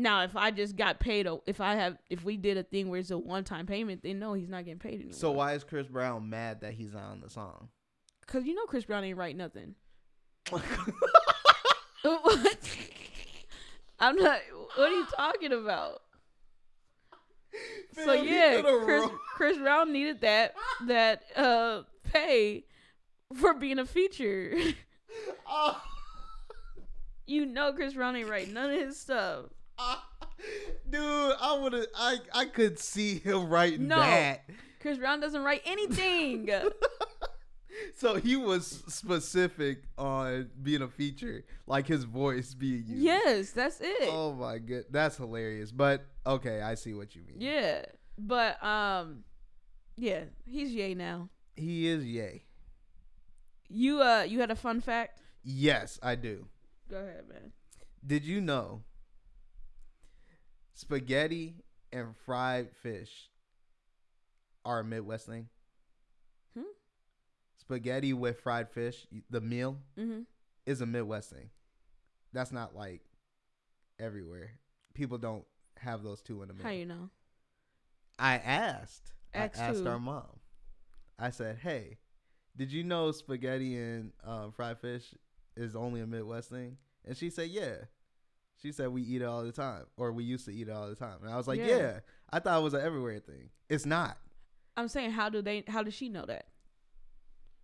[0.00, 2.88] Now, if I just got paid, a- if I have, if we did a thing
[2.88, 5.12] where it's a one-time payment, then no, he's not getting paid anymore.
[5.12, 7.68] So why is Chris Brown mad that he's not on the song?
[8.26, 9.74] Cause you know Chris Brown ain't write nothing.
[12.02, 12.76] What?
[13.98, 14.40] I'm not.
[14.76, 16.00] What are you talking about?
[17.92, 20.54] so yeah, Chris, Chris Brown needed that
[20.86, 22.64] that uh pay
[23.36, 24.54] for being a feature.
[25.52, 25.82] Oh.
[27.26, 29.46] you know Chris Brown ain't write none of his stuff.
[30.90, 31.00] Dude,
[31.40, 31.86] I would have.
[31.96, 33.96] I I could see him writing No.
[34.00, 34.48] that.
[34.80, 36.48] Chris Brown doesn't write anything.
[37.96, 43.02] So he was specific on being a feature, like his voice being used.
[43.02, 44.08] yes, that's it.
[44.10, 45.70] Oh my god, that's hilarious.
[45.72, 47.36] But okay, I see what you mean.
[47.40, 47.84] Yeah,
[48.18, 49.24] but um,
[49.96, 51.30] yeah, he's yay now.
[51.56, 52.42] he is yay.
[53.68, 55.22] You uh, you had a fun fact.
[55.42, 56.46] Yes, I do.
[56.90, 57.52] Go ahead, man.
[58.06, 58.82] Did you know
[60.80, 61.54] spaghetti
[61.92, 63.28] and fried fish
[64.64, 65.48] are a Midwest thing?
[66.56, 66.64] Hmm?
[67.58, 70.20] Spaghetti with fried fish, the meal, Mm-hmm.
[70.66, 71.50] is a Midwest thing.
[72.32, 73.02] That's not like
[73.98, 74.52] everywhere.
[74.94, 75.44] People don't
[75.78, 76.62] have those two in the meal.
[76.64, 77.10] How you know?
[78.18, 79.12] I asked.
[79.34, 79.88] I asked who?
[79.88, 80.26] our mom.
[81.18, 81.98] I said, "Hey,
[82.56, 85.14] did you know spaghetti and um, fried fish
[85.56, 87.76] is only a Midwest thing?" And she said, "Yeah."
[88.62, 90.88] She said we eat it all the time, or we used to eat it all
[90.88, 91.18] the time.
[91.22, 91.66] And I was like, Yeah.
[91.66, 92.00] "Yeah."
[92.32, 93.50] I thought it was an everywhere thing.
[93.68, 94.18] It's not.
[94.76, 95.64] I'm saying, how do they?
[95.66, 96.46] How does she know that?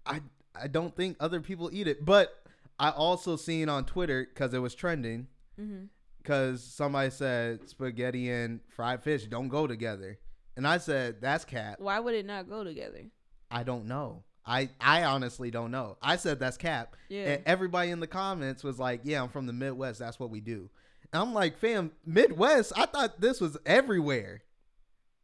[0.05, 0.21] I
[0.55, 2.35] I don't think other people eat it, but
[2.79, 5.29] I also seen on Twitter because it was trending
[5.61, 5.85] Mm-hmm.
[6.23, 10.19] because somebody said spaghetti and fried fish don't go together,
[10.57, 11.77] and I said that's cap.
[11.81, 13.05] Why would it not go together?
[13.51, 14.25] I don't know.
[14.45, 15.97] I I honestly don't know.
[16.03, 16.95] I said that's cap.
[17.09, 17.25] Yeah.
[17.25, 19.99] And everybody in the comments was like, "Yeah, I'm from the Midwest.
[19.99, 20.69] That's what we do."
[21.13, 22.73] And I'm like, "Fam, Midwest?
[22.77, 24.43] I thought this was everywhere."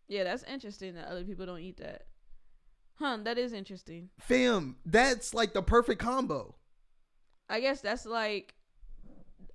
[0.08, 2.06] Yeah, that's interesting that other people don't eat that.
[2.94, 3.18] Huh?
[3.24, 4.10] That is interesting.
[4.20, 6.54] Fam, that's like the perfect combo.
[7.48, 8.54] I guess that's like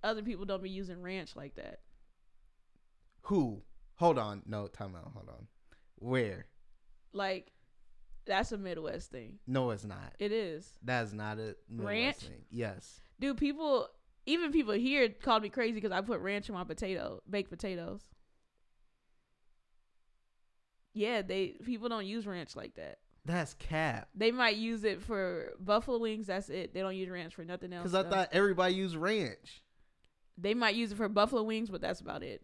[0.04, 1.80] other people don't be using ranch like that.
[3.24, 3.62] Who?
[3.96, 4.44] Hold on.
[4.46, 5.12] No, time out.
[5.14, 5.48] Hold on.
[5.96, 6.46] Where?
[7.14, 7.52] Like
[8.26, 9.40] that's a Midwest thing.
[9.48, 10.14] No, it's not.
[10.20, 10.70] It is.
[10.84, 12.18] That's not a Midwest Ranch?
[12.18, 12.46] thing.
[12.52, 13.00] Yes.
[13.20, 13.88] Dude, people
[14.28, 18.02] even people here called me crazy because I put ranch in my potato, baked potatoes.
[20.94, 23.00] Yeah, they people don't use ranch like that.
[23.26, 24.08] That's cap.
[24.16, 26.28] They might use it for buffalo wings.
[26.28, 26.74] That's it.
[26.74, 27.84] They don't use ranch for nothing else.
[27.84, 28.10] Because I though.
[28.10, 29.62] thought everybody used ranch.
[30.38, 32.42] they might use it for buffalo wings, but that's about it.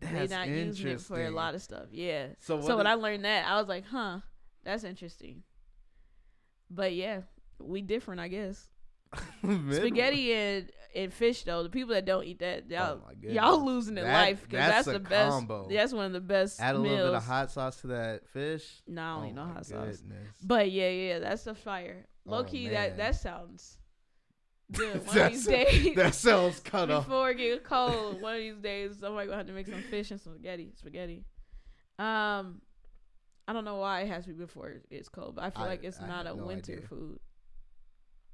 [0.00, 1.86] They're not using it for a lot of stuff.
[1.92, 2.28] Yeah.
[2.38, 4.20] So So, what when is- I learned that, I was like, huh,
[4.64, 5.42] that's interesting.
[6.70, 7.22] But yeah,
[7.58, 8.68] we different, I guess.
[9.72, 13.96] Spaghetti and, and fish though, the people that don't eat that, y'all, Oh y'all losing
[13.98, 15.30] in That- life because that's that's, the best.
[15.30, 15.68] combo.
[15.70, 16.92] That's one of the best Add a meals.
[16.96, 18.82] little bit of hot sauce to that fish.
[18.86, 20.02] No, I don't Oh no my hot sauce.
[20.42, 22.06] But yeah, yeah, that's the fire.
[22.24, 22.74] Low Oh, key, man.
[22.74, 23.78] that that sounds
[24.72, 25.04] good.
[25.06, 27.04] One of these days, that sounds cut off.
[27.06, 30.10] before it gets cold, one of these days, somebody gonna have to make some fish
[30.10, 30.72] and some spaghetti.
[30.76, 31.24] Spaghetti.
[31.98, 32.60] Um,
[33.48, 35.68] I don't know why it has to be before it's cold, but I feel I-
[35.68, 36.86] like it's I not a no winter idea.
[36.86, 37.18] food.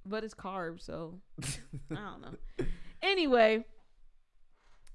[0.09, 1.21] But it's carbs, so
[1.91, 2.67] I don't know.
[3.03, 3.65] Anyway,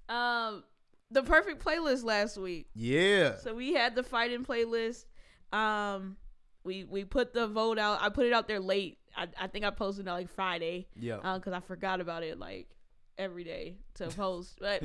[0.09, 0.63] um,
[1.11, 2.67] the perfect playlist last week.
[2.73, 3.35] yeah.
[3.37, 5.05] So we had the fighting playlist.
[5.51, 6.17] Um,
[6.63, 8.01] we we put the vote out.
[8.01, 8.97] I put it out there late.
[9.15, 10.87] I, I think I posted it like Friday.
[10.95, 11.17] Yeah.
[11.23, 12.69] Um, because I forgot about it like
[13.17, 14.57] every day to post.
[14.59, 14.83] But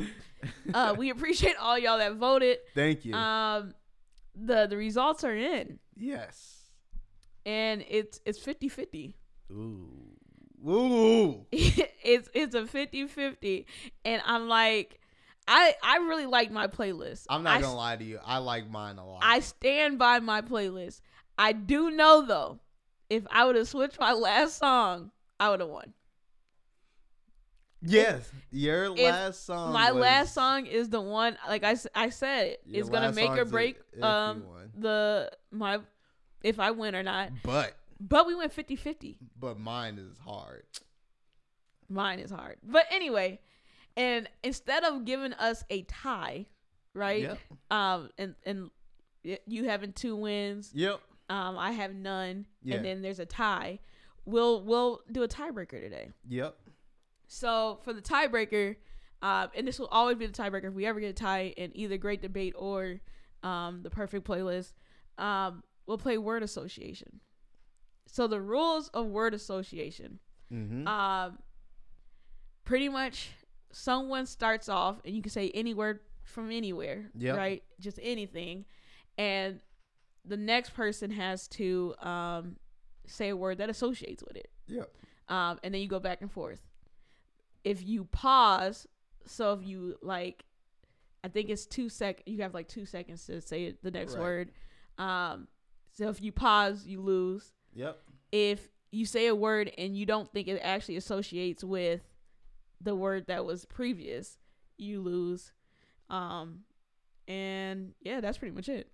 [0.75, 2.59] uh, we appreciate all y'all that voted.
[2.75, 3.15] Thank you.
[3.15, 3.75] Um,
[4.35, 6.65] the the results are in, yes.
[7.47, 9.15] and it's it's 50-50.
[9.53, 10.16] Ooh.
[10.67, 11.47] Ooh.
[11.53, 13.65] it's it's a 50-50.
[14.05, 14.99] and I'm like,
[15.49, 17.27] I I really like my playlist.
[17.31, 18.19] I'm not I gonna lie to you.
[18.25, 19.21] I like mine a lot.
[19.23, 21.01] I stand by my playlist.
[21.39, 22.59] I do know though,
[23.11, 25.93] if I would have switched my last song, I would have won.
[27.83, 29.73] Yes, your If last song.
[29.73, 33.45] My was- last song is the one like I, I said it's gonna make or
[33.45, 34.45] break um
[34.77, 35.79] the my
[36.43, 37.31] if I win or not.
[37.45, 39.17] But But we went 50-50.
[39.39, 40.65] but mine is hard.
[41.89, 42.57] Mine is hard.
[42.63, 43.41] But anyway,
[43.97, 46.47] and instead of giving us a tie,
[46.95, 47.23] right?
[47.23, 47.39] Yep.
[47.71, 48.71] Um and and
[49.47, 51.01] you having two wins, Yep.
[51.31, 52.77] um I have none Yeah.
[52.77, 53.79] and then there's a tie.
[54.25, 56.11] We'll we'll do a tiebreaker today.
[56.29, 56.57] Yep.
[57.29, 58.77] So for the tiebreaker,
[59.23, 61.71] uh, and this will always be the tiebreaker if we ever get a tie in
[61.77, 63.01] either great debate or
[63.43, 64.73] um, the perfect playlist,
[65.19, 67.21] um, we'll play word association.
[68.17, 70.19] So the rules of word association,
[70.51, 70.87] Mm-hmm.
[70.89, 71.39] um,
[72.65, 73.31] pretty much
[73.73, 77.37] someone starts off and you can say any word from anywhere, Yep.
[77.37, 77.63] right?
[77.79, 78.65] Just anything,
[79.19, 79.61] and
[80.25, 82.57] the next person has to um,
[83.07, 84.91] say a word that associates with it yep.
[85.29, 86.61] um, and then you go back and forth.
[87.65, 88.87] If you pause,
[89.27, 90.45] so if you like,
[91.23, 92.23] I think it's two sec.
[92.25, 94.23] You have like two seconds to say the next Right.
[94.23, 94.53] word.
[94.97, 95.49] Um,
[95.93, 97.53] so if you pause, you lose.
[97.75, 97.99] Yep.
[98.33, 102.03] If you say a word and you don't think it actually associates with
[102.81, 104.39] the word that was previous,
[104.79, 105.53] you lose.
[106.11, 106.61] Um,
[107.29, 108.91] and yeah, that's pretty much it.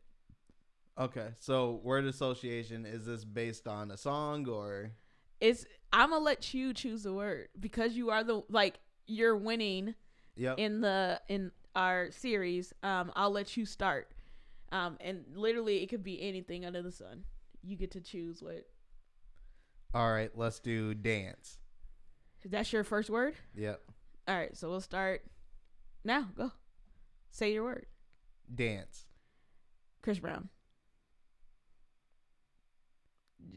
[0.99, 1.29] Okay.
[1.41, 4.93] So word association is this based on a song or?
[5.41, 9.95] It's I'm gonna let you choose the word because you are the like you're winning.
[10.37, 10.59] Yep.
[10.59, 14.11] in the in our series um i'll let you start
[14.73, 17.25] um and literally it could be anything under the sun
[17.63, 18.67] you get to choose what
[19.95, 20.31] All right.
[20.35, 21.59] Let's do dance.
[22.45, 23.81] that's your first word Yep.
[24.29, 25.23] all right so we'll start
[26.05, 26.51] now go
[27.31, 27.87] say your word
[28.53, 29.07] Dance.
[30.03, 30.49] chris brown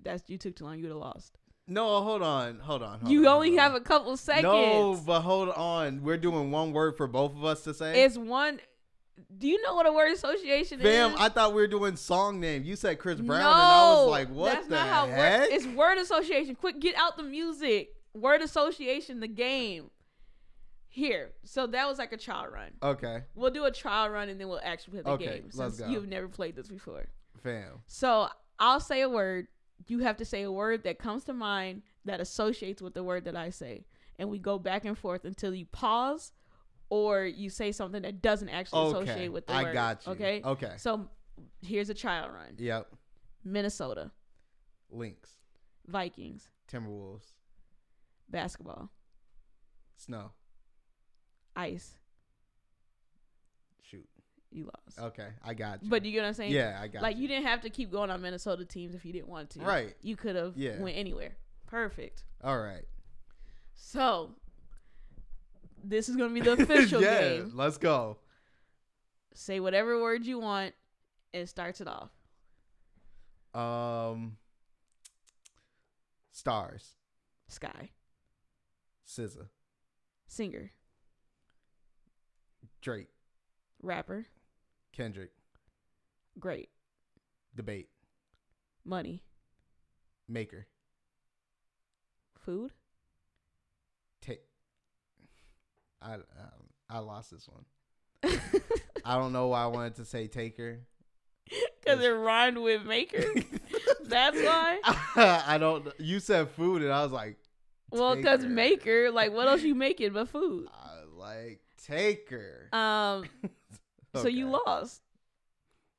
[0.04, 2.60] that's you took too long you would have lost No, hold on.
[2.60, 3.00] Hold on.
[3.00, 3.78] hold you on, only have on.
[3.78, 6.04] a couple seconds No, but hold on.
[6.04, 8.04] We're doing one word for both of us to say.
[8.04, 8.60] it's one
[9.38, 11.96] do you know what a word association Fam, is Bam, I thought we were doing
[11.96, 12.64] song name.
[12.64, 15.42] You said Chris Brown, no, and I was like, "What that's the not how heck?"
[15.42, 16.56] Word, it's word association.
[16.56, 17.90] Quick, get out the music.
[18.14, 19.90] Word association, the game.
[20.88, 22.72] Here, so that was like a trial run.
[22.82, 25.58] okay, We'll do a trial run and then we'll actually play the Okay, game let's
[25.58, 25.88] since go.
[25.90, 27.08] you've never played this before.
[27.44, 27.82] fam.
[27.88, 29.48] So I'll say a word.
[29.90, 33.26] You have to say a word that comes to mind that associates with the word
[33.26, 33.84] that I say,
[34.18, 36.32] and we go back and forth until you pause,
[36.90, 39.74] or you say something that doesn't actually Okay, associate with the I word.
[39.74, 40.12] got you.
[40.14, 40.42] Okay.
[40.44, 40.74] Okay.
[40.78, 41.08] So
[41.62, 42.56] here's a trial run.
[42.58, 42.88] Yep.
[43.44, 44.12] Minnesota
[44.90, 45.32] Lynx,
[45.88, 47.34] Vikings Timberwolves,
[48.30, 48.90] basketball
[49.98, 50.32] Snow.
[51.56, 51.94] ice.
[53.84, 54.08] Shoot.
[54.52, 55.00] You lost.
[55.00, 55.90] Okay, I got you.
[55.90, 56.52] But you get what I'm saying?
[56.54, 57.24] yeah, I got Like you.
[57.24, 59.60] you didn't have to keep going on Minnesota teams if you didn't want to.
[59.60, 59.96] Right.
[60.02, 60.80] You could have Yeah.
[60.80, 61.36] went anywhere.
[61.68, 62.24] Perfect.
[62.44, 62.86] All right.
[63.74, 64.36] So
[65.88, 67.52] this is gonna be the official yeah, game.
[67.56, 68.18] let's go.
[69.34, 70.74] Say whatever word you want.
[71.34, 72.10] It starts it off.
[73.54, 74.38] Um,
[76.32, 76.96] stars,
[77.48, 77.92] Sky.
[79.08, 79.48] SZA,
[80.28, 80.72] Singer.
[82.82, 83.10] Drake,
[83.82, 84.26] Rapper.
[84.94, 85.32] Kendrick,
[86.40, 86.70] Great.
[87.56, 87.90] debate,
[88.84, 89.24] Money.
[90.28, 90.68] maker,
[92.40, 92.72] Food.
[94.22, 94.42] take.
[96.06, 96.22] I um,
[96.90, 97.66] I lost this one.
[99.06, 100.80] I don't know why I wanted to say taker.
[101.80, 103.24] Because it rhymed with maker.
[104.06, 104.80] That's why.
[105.46, 105.88] I don't.
[106.00, 107.38] You said food, and I was like,
[107.92, 110.68] Well, because maker, like what else you making but food?
[110.72, 112.70] I like taker.
[112.74, 113.26] Um,
[114.16, 115.02] so you lost.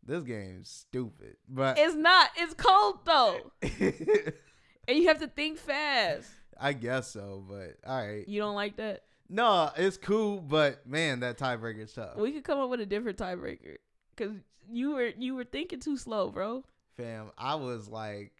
[0.04, 2.30] This game's stupid, but It's not.
[2.36, 6.28] It's cold though, and you have to think fast.
[6.58, 7.44] I guess so.
[7.48, 9.02] But all right, You don't like that?
[9.28, 10.40] No, it's cool.
[10.40, 12.16] But man, that tiebreaker's tough.
[12.16, 13.76] We could come up with a different tiebreaker
[14.14, 14.34] because
[14.70, 16.64] you were you were thinking too slow, bro.
[16.96, 18.32] Fam, I was like,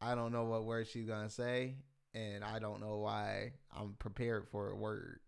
[0.00, 1.74] I don't know what word she's gonna say,
[2.14, 5.20] and I don't know why I'm prepared for a word.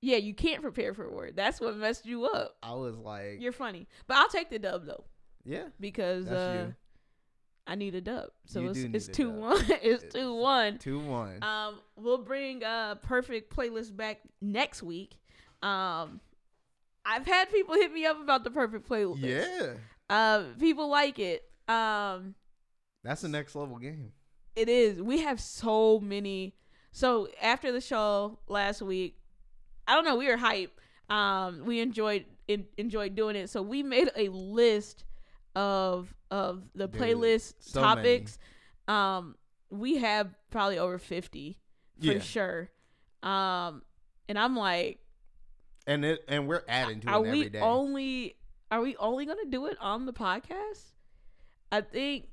[0.00, 1.34] Yeah, you can't prepare for a word.
[1.34, 2.56] That's what messed you up.
[2.62, 5.04] I was like, You're funny, but I'll take the dub though
[5.44, 6.70] yeah, because uh.
[7.66, 8.28] I need a dub.
[8.46, 9.40] So You it's it's two dub.
[9.40, 9.64] one.
[9.82, 10.78] it's It's two one.
[10.78, 11.42] two one.
[11.42, 15.16] Um, we'll bring a perfect playlist back next week.
[15.62, 16.20] Um,
[17.06, 19.20] I've had people hit me up about the perfect playlist.
[19.20, 19.74] yeah,
[20.10, 21.42] Um, people like it.
[21.68, 22.34] Um,
[23.02, 24.12] that's the next level game.
[24.56, 25.00] it is.
[25.00, 26.54] We have so many.
[26.92, 29.18] So after the show last week,
[29.86, 30.16] I don't know.
[30.16, 30.78] We were hype.
[31.10, 33.48] Um, we enjoyed en- enjoyed doing it.
[33.50, 35.04] So we made a list
[35.56, 38.38] of of the Dude, playlist so topics.
[38.88, 39.36] Um,
[39.70, 41.58] we have probably over fifty
[42.00, 42.18] for Yeah.
[42.18, 42.70] sure.
[43.22, 43.82] Um,
[44.28, 44.98] and I'm like,
[45.86, 47.60] and it and we're adding to are it we every day.
[47.60, 48.36] only
[48.70, 50.92] are we only gonna do it on the podcast?
[51.70, 52.28] I think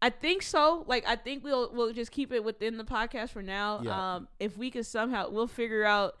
[0.00, 0.84] I think so.
[0.86, 3.80] Like I think we'll we'll just keep it within the podcast for now.
[3.82, 4.14] Yeah.
[4.16, 6.16] Um if we could somehow we'll figure out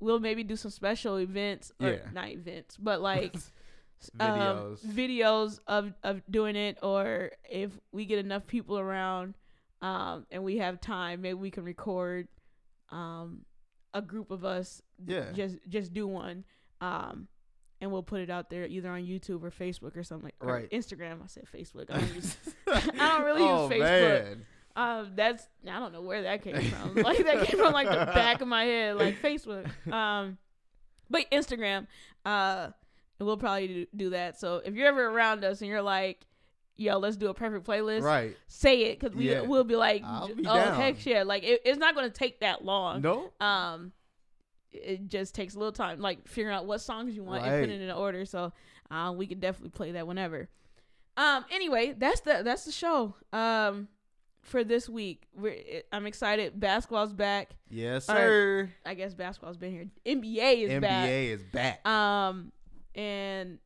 [0.00, 1.98] we'll maybe do some special events or Yeah.
[2.12, 3.34] not events, but like
[4.18, 4.80] um, Videos.
[4.80, 9.34] videos of of doing it or if we get enough people around
[9.82, 12.28] um and we have time, maybe we can record
[12.90, 13.44] um
[13.94, 15.32] a group of us Yeah.
[15.32, 16.44] just just do one
[16.80, 17.28] um
[17.80, 20.54] and we'll put it out there either on YouTube or Facebook or something like or
[20.54, 20.70] Right.
[20.70, 21.22] Instagram.
[21.22, 21.86] I said Facebook.
[21.90, 22.36] I don't, use,
[22.66, 24.24] I don't really oh, use Facebook.
[24.24, 24.46] Man.
[24.76, 26.94] Um, that's I don't know where that came from.
[27.02, 29.66] like that came from like the back of my head, like Facebook.
[29.92, 30.38] Um,
[31.08, 31.86] but Instagram.
[32.24, 32.68] Uh,
[33.20, 34.40] and we'll probably do, do that.
[34.40, 36.26] So if you're ever around us and you're like,
[36.76, 38.36] "Yo, let's do a perfect playlist," Right.
[38.48, 39.42] say it because we Yeah.
[39.42, 40.74] we'll be like, I'll "Oh be down.
[40.74, 43.02] heck yeah!" Like it, it's not gonna take that long.
[43.02, 43.30] No.
[43.40, 43.92] Um,
[44.72, 47.80] it just takes a little time, like figuring out what songs you want and putting
[47.80, 48.24] it in order.
[48.24, 48.52] So,
[48.90, 50.48] uh, we can definitely play that whenever.
[51.16, 53.14] Um, anyway, that's the that's the show.
[53.32, 53.88] Um,
[54.42, 56.58] for this week, we're I'm excited.
[56.58, 57.50] Basketball's back.
[57.68, 58.16] Yes, right.
[58.16, 58.70] sir.
[58.86, 59.86] I guess basketball's been here.
[60.06, 61.08] NBA is NBA back.
[61.08, 61.86] NBA is back.
[61.86, 62.52] Um,
[62.94, 63.58] and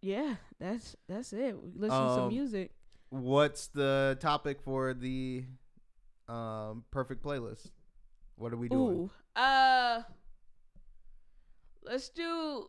[0.00, 1.56] yeah, that's that's it.
[1.60, 2.72] We listen to some Um, music.
[3.10, 5.44] What's the topic for the
[6.28, 7.70] um perfect playlist?
[8.36, 8.96] What are we doing?
[8.98, 9.10] Ooh,
[9.40, 10.02] uh,
[11.82, 12.68] let's do.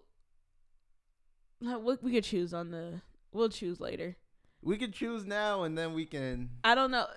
[1.67, 3.01] uh, We we could choose on the.
[3.31, 4.17] We'll choose later.
[4.61, 7.07] We could choose now and then we can I don't know.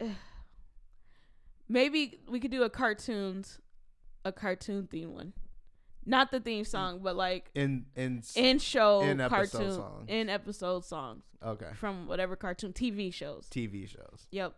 [1.68, 3.60] Maybe we could do a cartoons,
[4.24, 5.32] a cartoon theme one,
[6.06, 10.04] not the theme song, but like in in in show In episode cartoon songs.
[10.08, 13.46] in episode songs okay from whatever cartoon TV shows.
[13.50, 14.26] TV shows.
[14.30, 14.54] Yep,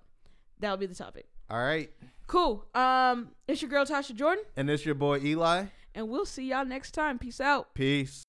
[0.60, 1.26] that'll be the topic.
[1.50, 1.90] All right.
[2.28, 2.64] Cool.
[2.74, 5.66] Um, it's your girl Tasha Jordan, And it's your boy Eli.
[5.94, 7.18] and we'll see y'all next time.
[7.18, 7.74] Peace out.
[7.74, 8.21] Peace.